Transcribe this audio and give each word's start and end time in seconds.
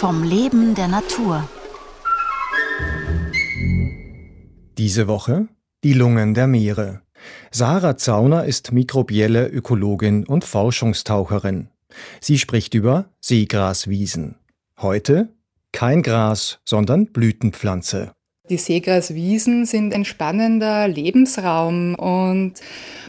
vom 0.00 0.22
Leben 0.22 0.74
der 0.74 0.88
Natur. 0.88 1.46
Diese 4.78 5.08
Woche 5.08 5.48
die 5.84 5.92
Lungen 5.92 6.32
der 6.32 6.46
Meere. 6.46 7.02
Sarah 7.50 7.98
Zauner 7.98 8.46
ist 8.46 8.72
mikrobielle 8.72 9.48
Ökologin 9.48 10.24
und 10.24 10.46
Forschungstaucherin. 10.46 11.68
Sie 12.18 12.38
spricht 12.38 12.72
über 12.72 13.10
Seegraswiesen. 13.20 14.36
Heute 14.78 15.28
kein 15.70 16.00
Gras, 16.02 16.60
sondern 16.64 17.08
Blütenpflanze. 17.08 18.12
Die 18.48 18.56
Seegraswiesen 18.56 19.66
sind 19.66 19.94
ein 19.94 20.06
spannender 20.06 20.88
Lebensraum 20.88 21.94
und 21.94 22.54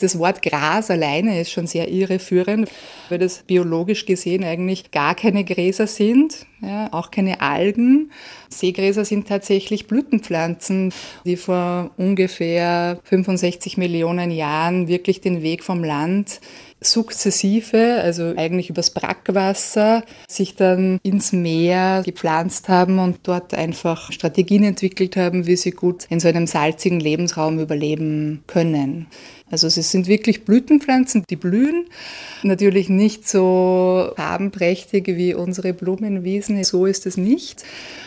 das 0.01 0.19
Wort 0.19 0.41
Gras 0.41 0.91
alleine 0.91 1.39
ist 1.39 1.51
schon 1.51 1.67
sehr 1.67 1.87
irreführend, 1.87 2.69
weil 3.07 3.17
das 3.17 3.43
biologisch 3.43 4.05
gesehen 4.05 4.43
eigentlich 4.43 4.91
gar 4.91 5.15
keine 5.15 5.45
Gräser 5.45 5.87
sind, 5.87 6.45
ja, 6.61 6.89
auch 6.91 7.11
keine 7.11 7.41
Algen. 7.41 8.11
Seegräser 8.49 9.05
sind 9.05 9.27
tatsächlich 9.27 9.87
Blütenpflanzen, 9.87 10.93
die 11.25 11.37
vor 11.37 11.91
ungefähr 11.97 12.99
65 13.03 13.77
Millionen 13.77 14.31
Jahren 14.31 14.87
wirklich 14.87 15.21
den 15.21 15.41
Weg 15.41 15.63
vom 15.63 15.83
Land 15.83 16.39
sukzessive, 16.81 18.01
also 18.01 18.33
eigentlich 18.35 18.71
übers 18.71 18.89
Brackwasser, 18.89 20.03
sich 20.27 20.55
dann 20.55 20.99
ins 21.03 21.31
Meer 21.31 22.01
gepflanzt 22.03 22.69
haben 22.69 22.97
und 22.97 23.19
dort 23.23 23.53
einfach 23.53 24.11
Strategien 24.11 24.63
entwickelt 24.63 25.15
haben, 25.15 25.45
wie 25.45 25.55
sie 25.55 25.71
gut 25.71 26.05
in 26.09 26.19
so 26.19 26.27
einem 26.27 26.47
salzigen 26.47 26.99
Lebensraum 26.99 27.59
überleben 27.59 28.43
können. 28.47 29.07
Also 29.51 29.69
sie 29.69 29.81
sind 29.81 30.07
wirklich 30.07 30.45
Blütenpflanzen, 30.45 31.25
die 31.29 31.35
blühen. 31.35 31.85
Natürlich 32.41 32.89
nicht 32.89 33.27
so 33.27 34.11
farbenprächtig 34.15 35.05
wie 35.07 35.33
unsere 35.33 35.73
Blumenwiesen, 35.73 36.63
so 36.63 36.85
ist 36.85 37.05
es 37.05 37.17
nicht. 37.17 37.63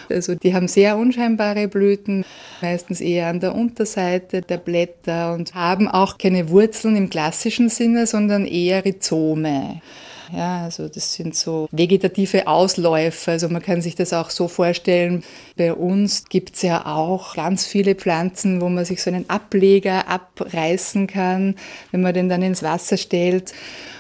Also 0.09 0.35
die 0.35 0.55
haben 0.55 0.69
sehr 0.69 0.97
unscheinbare 0.97 1.69
Blüten, 1.69 2.25
meistens 2.61 3.01
eher 3.01 3.29
an 3.29 3.41
der 3.41 3.55
Unterseite 3.55 4.43
der 4.43 4.59
Blätter 4.59 5.35
und 5.35 5.55
haben 5.55 5.87
auch 5.87 6.19
keine 6.19 6.49
Wurzeln 6.49 6.97
im 6.97 7.11
klassischen 7.11 7.69
Sinne, 7.69 8.07
sondern 8.07 8.47
eher 8.47 8.85
Rhizome. 8.85 9.81
Ja, 10.33 10.63
also 10.65 10.89
das 10.89 11.15
sind 11.15 11.35
so 11.35 11.69
vegetative 11.71 12.47
Ausläufer. 12.47 13.33
Also 13.33 13.49
man 13.49 13.63
kann 13.63 13.83
sich 13.83 13.95
das 13.95 14.13
auch 14.13 14.31
so 14.31 14.49
vorstellen. 14.49 15.23
Bei 15.57 15.73
uns 15.75 16.25
gibt 16.29 16.57
es 16.57 16.63
ja 16.63 16.87
auch 16.87 17.35
ganz 17.35 17.67
viele 17.67 17.95
Pflanzen, 17.95 18.61
wo 18.61 18.69
man 18.69 18.85
sich 18.85 19.03
so 19.03 19.11
einen 19.11 19.29
Ableger 19.29 20.09
abreißen 20.09 21.07
kann, 21.07 21.57
wenn 21.91 22.03
man 22.03 22.15
den 22.15 22.29
dann 22.29 22.43
ins 22.43 22.63
Wasser 22.63 22.97
stellt 22.97 23.53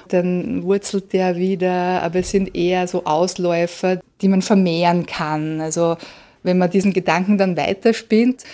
dann 0.08 0.62
wurzelt 0.62 1.12
der 1.12 1.36
wieder, 1.36 2.02
aber 2.02 2.20
es 2.20 2.30
sind 2.30 2.54
eher 2.54 2.86
so 2.86 3.04
Ausläufer, 3.04 4.00
die 4.20 4.28
man 4.28 4.42
vermehren 4.42 5.06
kann. 5.06 5.60
Also 5.60 5.96
wenn 6.42 6.58
man 6.58 6.70
diesen 6.70 6.92
Gedanken 6.92 7.38
dann 7.38 7.56
weiterspinnt, 7.56 8.44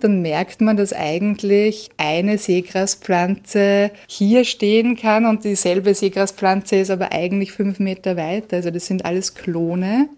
dann 0.00 0.22
merkt 0.22 0.60
man, 0.60 0.76
dass 0.76 0.92
eigentlich 0.92 1.90
eine 1.96 2.38
Seegraspflanze 2.38 3.90
hier 4.08 4.44
stehen 4.44 4.96
kann 4.96 5.26
und 5.26 5.44
dieselbe 5.44 5.94
Seegraspflanze 5.94 6.76
ist 6.76 6.90
aber 6.90 7.12
eigentlich 7.12 7.52
fünf 7.52 7.78
Meter 7.78 8.16
weit. 8.16 8.52
Also 8.52 8.70
das 8.70 8.86
sind 8.86 9.04
alles 9.04 9.34
Klone. 9.34 10.08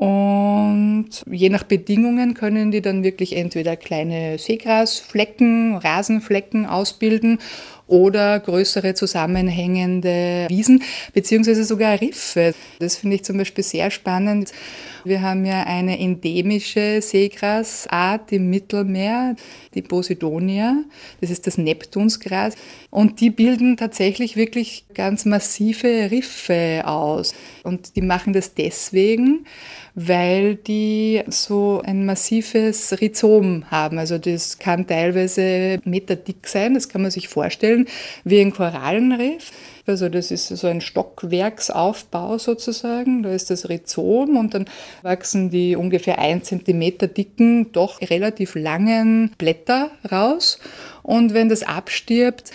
Und 0.00 1.10
je 1.30 1.50
nach 1.50 1.64
Bedingungen 1.64 2.32
können 2.32 2.70
die 2.70 2.80
dann 2.80 3.04
wirklich 3.04 3.36
entweder 3.36 3.76
kleine 3.76 4.38
Seegrasflecken, 4.38 5.76
Rasenflecken 5.76 6.64
ausbilden 6.64 7.38
oder 7.86 8.40
größere 8.40 8.94
zusammenhängende 8.94 10.46
Wiesen, 10.48 10.82
beziehungsweise 11.12 11.64
sogar 11.64 12.00
Riffe. 12.00 12.54
Das 12.78 12.96
finde 12.96 13.16
ich 13.16 13.24
zum 13.24 13.36
Beispiel 13.36 13.62
sehr 13.62 13.90
spannend. 13.90 14.52
Wir 15.04 15.20
haben 15.20 15.44
ja 15.44 15.64
eine 15.64 15.98
endemische 15.98 17.02
Seegrasart 17.02 18.32
im 18.32 18.48
Mittelmeer, 18.48 19.19
ça. 19.20 19.34
Die 19.74 19.82
Posidonia. 19.82 20.82
Das 21.20 21.30
ist 21.30 21.46
das 21.46 21.58
Neptunsgras. 21.58 22.54
Und 22.90 23.20
die 23.20 23.30
bilden 23.30 23.76
tatsächlich 23.76 24.36
wirklich 24.36 24.84
ganz 24.94 25.24
massive 25.24 26.10
Riffe 26.10 26.82
aus. 26.84 27.34
Und 27.62 27.96
die 27.96 28.02
machen 28.02 28.32
das 28.32 28.54
deswegen, 28.54 29.46
weil 29.94 30.56
die 30.56 31.22
so 31.28 31.82
ein 31.84 32.06
massives 32.06 33.00
Rhizom 33.00 33.70
haben. 33.70 33.98
Also 33.98 34.18
das 34.18 34.58
kann 34.58 34.86
teilweise 34.86 35.80
meterdick 35.84 36.46
sein, 36.46 36.74
das 36.74 36.88
kann 36.88 37.02
man 37.02 37.10
sich 37.10 37.28
vorstellen, 37.28 37.86
wie 38.24 38.40
ein 38.40 38.52
Korallenriff. 38.52 39.52
Also 39.86 40.08
das 40.08 40.30
ist 40.30 40.48
so 40.48 40.66
ein 40.68 40.80
Stockwerksaufbau 40.80 42.38
sozusagen. 42.38 43.22
Da 43.22 43.32
ist 43.32 43.50
das 43.50 43.68
Rhizom 43.68 44.36
und 44.36 44.54
dann 44.54 44.66
wachsen 45.02 45.50
die 45.50 45.74
ungefähr 45.74 46.18
ein 46.18 46.42
Zentimeter 46.42 47.08
dicken, 47.08 47.72
doch 47.72 48.00
relativ 48.00 48.54
langen 48.54 49.32
Blätter 49.36 49.59
raus. 50.02 50.58
Und 51.02 51.34
wenn 51.34 51.48
das 51.48 51.62
abstirbt, 51.62 52.50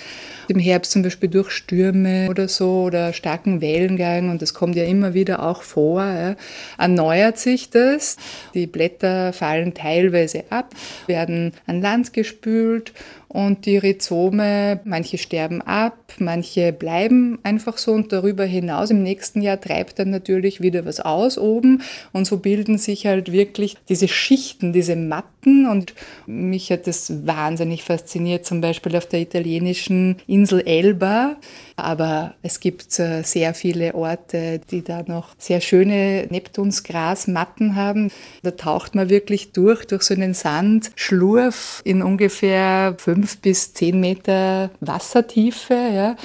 im 0.48 0.60
Herbst 0.60 0.92
zum 0.92 1.02
Beispiel 1.02 1.30
durch 1.30 1.52
Stürme 1.52 2.28
oder 2.30 2.48
so 2.48 2.84
oder 2.84 3.14
starken 3.14 3.62
Wellengang, 3.62 4.30
und 4.30 4.42
das 4.42 4.54
kommt 4.54 4.76
ja 4.76 4.84
immer 4.84 5.14
wieder 5.14 5.44
auch 5.44 5.64
vor, 5.64 6.04
ja, 6.04 6.36
erneuert 6.78 7.38
sich 7.38 7.70
das. 7.70 8.18
Die 8.54 8.68
Blätter 8.68 9.34
fallen 9.34 9.74
teilweise 9.74 10.44
ab, 10.50 10.74
werden 11.08 11.54
an 11.66 11.82
Land 11.82 12.14
gespült 12.14 12.94
und 13.36 13.66
die 13.66 13.78
Rhizome, 13.78 14.80
manche 14.86 15.18
sterben 15.18 15.62
ab, 15.62 15.98
manche 16.20 16.72
bleiben 16.72 17.38
einfach 17.44 17.78
so. 17.78 17.92
Und 17.92 18.14
darüber 18.14 18.46
hinaus 18.46 18.92
im 18.92 19.04
nächsten 19.04 19.42
Jahr 19.42 19.60
treibt 19.60 20.00
dann 20.00 20.10
natürlich 20.10 20.62
wieder 20.62 20.86
was 20.86 21.02
aus 21.02 21.38
oben. 21.38 21.82
Und 22.14 22.26
so 22.28 22.38
bilden 22.38 22.78
sich 22.78 23.08
halt 23.08 23.34
wirklich 23.34 23.76
diese 23.90 24.08
Schichten, 24.08 24.72
diese 24.72 24.96
Matten. 24.96 25.68
Und 25.68 25.96
mich 26.26 26.72
hat 26.72 26.88
das 26.88 27.28
wahnsinnig 27.28 27.84
fasziniert, 27.84 28.35
zum 28.42 28.62
Beispiel 28.62 28.96
auf 28.96 29.06
der 29.06 29.22
italienischen 29.22 30.18
Insel 30.28 30.62
Elba. 30.66 31.36
Aber 31.76 32.36
es 32.42 32.60
gibt 32.60 33.00
äh, 33.00 33.24
sehr 33.24 33.54
viele 33.54 33.96
Orte, 33.96 34.62
die 34.72 34.84
da 34.84 35.04
noch 35.06 35.30
sehr 35.38 35.60
schöne 35.60 36.26
Neptunsgrasmatten 36.30 37.76
haben. 37.76 38.12
Da 38.44 38.52
taucht 38.52 38.96
man 38.96 39.10
wirklich 39.10 39.52
durch, 39.52 39.86
durch 39.86 40.04
so 40.04 40.14
einen 40.14 40.34
Sandschlurf 40.34 41.82
in 41.84 42.02
ungefähr 42.02 42.96
fünf 42.98 43.40
bis 43.40 43.74
zehn 43.74 44.00
Meter 44.00 44.70
Wassertiefe. 44.80 45.74
Ja. 45.74 46.16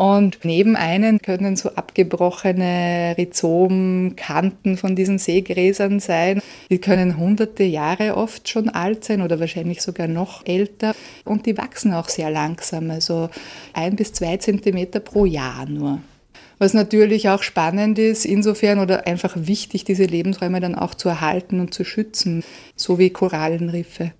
Und 0.00 0.38
neben 0.44 0.76
einen 0.76 1.20
können 1.20 1.56
so 1.56 1.74
abgebrochene 1.74 3.16
Rhizomkanten 3.18 4.78
von 4.78 4.96
diesen 4.96 5.18
Seegräsern 5.18 6.00
sein. 6.00 6.40
Die 6.70 6.78
können 6.78 7.18
hunderte 7.18 7.64
Jahre 7.64 8.16
oft 8.16 8.48
schon 8.48 8.70
alt 8.70 9.04
sein 9.04 9.20
oder 9.20 9.40
wahrscheinlich 9.40 9.82
sogar 9.82 10.08
noch 10.08 10.46
älter. 10.46 10.94
Und 11.26 11.44
die 11.44 11.58
wachsen 11.58 11.92
auch 11.92 12.08
sehr 12.08 12.30
langsam, 12.30 12.90
also 12.90 13.28
ein 13.74 13.94
bis 13.94 14.14
zwei 14.14 14.38
Zentimeter 14.38 15.00
pro 15.00 15.26
Jahr 15.26 15.66
nur. 15.66 16.00
Was 16.56 16.72
natürlich 16.72 17.28
auch 17.28 17.42
spannend 17.42 17.98
ist, 17.98 18.24
insofern 18.24 18.78
oder 18.78 19.06
einfach 19.06 19.34
wichtig, 19.36 19.84
diese 19.84 20.04
Lebensräume 20.04 20.60
dann 20.60 20.76
auch 20.76 20.94
zu 20.94 21.10
erhalten 21.10 21.60
und 21.60 21.74
zu 21.74 21.84
schützen, 21.84 22.42
so 22.74 22.98
wie 22.98 23.10
Korallenriffe. 23.10 24.12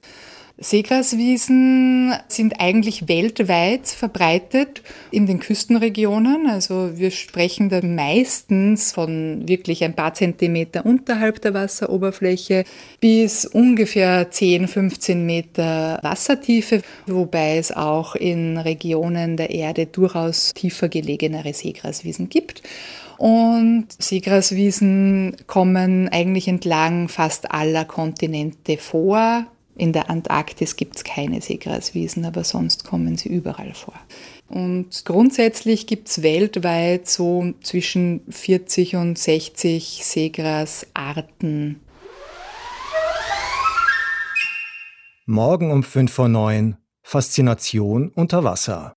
Seegraswiesen 0.62 2.12
sind 2.28 2.60
eigentlich 2.60 3.09
weltweit 3.09 3.87
verbreitet 3.87 4.82
in 5.10 5.25
den 5.25 5.41
Küstenregionen. 5.41 6.47
Also 6.47 6.98
wir 6.98 7.10
sprechen 7.12 7.71
da 7.71 7.81
meistens 7.82 8.93
von 8.93 9.48
wirklich 9.48 9.82
ein 9.84 9.94
paar 9.94 10.12
Zentimeter 10.12 10.84
unterhalb 10.84 11.41
der 11.41 11.54
Wasseroberfläche 11.54 12.65
bis 13.00 13.47
ungefähr 13.47 14.31
10, 14.31 14.69
15 14.69 15.25
Meter 15.25 15.98
Wassertiefe, 16.03 16.82
wobei 17.06 17.56
es 17.56 17.72
auch 17.72 18.15
in 18.15 18.59
Regionen 18.59 19.38
der 19.38 19.48
Erde 19.48 19.87
durchaus 19.87 20.53
tiefer 20.53 20.91
gelegenere 20.91 21.54
Seegraswiesen 21.54 22.28
gibt. 22.28 22.63
Und 23.16 23.86
Seegraswiesen 23.98 25.36
kommen 25.47 26.10
eigentlich 26.10 26.48
entlang 26.48 27.09
fast 27.09 27.51
aller 27.51 27.86
Kontinente 27.86 28.77
vor. 28.77 29.47
In 29.80 29.94
der 29.94 30.10
Antarktis 30.10 30.77
gibt 30.77 30.97
es 30.97 31.04
keine 31.04 31.41
Seegraswiesen, 31.41 32.27
aber 32.27 32.44
sonst 32.44 32.84
kommen 32.84 33.16
sie 33.16 33.30
überall 33.30 33.72
vor. 33.72 33.94
Und 34.47 35.06
grundsätzlich 35.06 35.86
gibt 35.86 36.10
es 36.10 36.22
weltweit 36.22 37.09
so 37.09 37.54
zwischen 37.62 38.21
40 38.28 38.97
und 38.97 39.18
60 39.18 40.04
Seegrasarten. 40.04 41.80
Morgen 45.24 45.71
um 45.71 45.82
5 45.82 46.12
vor 46.12 46.28
9 46.28 46.77
Faszination 47.03 48.12
unter 48.15 48.44
Wasser. 48.44 48.92